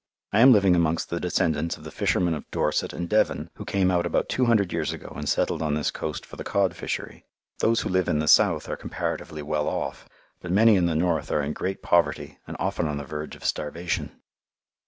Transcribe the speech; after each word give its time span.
I 0.33 0.39
am 0.39 0.51
living 0.51 0.75
amongst 0.75 1.11
the 1.11 1.19
descendants 1.19 1.77
of 1.77 1.83
the 1.83 1.91
fishermen 1.91 2.33
of 2.33 2.49
Dorset 2.49 2.91
and 2.91 3.07
Devon 3.07 3.51
who 3.57 3.63
came 3.65 3.91
out 3.91 4.07
about 4.07 4.29
two 4.29 4.45
hundred 4.45 4.73
years 4.73 4.91
ago 4.91 5.13
and 5.15 5.29
settled 5.29 5.61
on 5.61 5.75
this 5.75 5.91
coast 5.91 6.25
for 6.25 6.37
the 6.37 6.43
cod 6.43 6.75
fishery. 6.75 7.27
Those 7.59 7.81
who 7.81 7.89
live 7.89 8.09
in 8.09 8.17
the 8.17 8.27
south 8.27 8.67
are 8.67 8.75
comparatively 8.75 9.43
well 9.43 9.67
off, 9.67 10.09
but 10.41 10.49
many 10.51 10.75
in 10.75 10.87
the 10.87 10.95
north 10.95 11.31
are 11.31 11.43
in 11.43 11.53
great 11.53 11.83
poverty 11.83 12.39
and 12.47 12.57
often 12.59 12.87
on 12.87 12.97
the 12.97 13.03
verge 13.05 13.35
of 13.35 13.45
starvation. 13.45 14.23